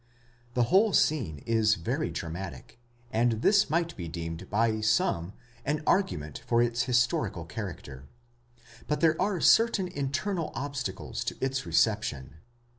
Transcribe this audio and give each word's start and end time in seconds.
The 0.55 0.63
whole 0.73 0.93
scene 0.93 1.43
is 1.45 1.75
very 1.75 2.09
dramatic, 2.09 2.79
and 3.11 3.43
this 3.43 3.69
might 3.69 3.95
be 3.95 4.07
deemed 4.07 4.49
by 4.49 4.81
some 4.81 5.33
an 5.63 5.83
argument 5.85 6.41
for 6.47 6.59
its 6.59 6.85
historical 6.85 7.45
character; 7.45 8.07
but 8.87 8.99
there 8.99 9.15
are 9.21 9.39
certain 9.39 9.87
internal 9.87 10.51
obstacles 10.55 11.23
to 11.25 11.37
its 11.39 11.67
reception. 11.67 12.37